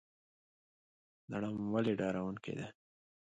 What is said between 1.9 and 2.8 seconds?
ډارونکی دی؟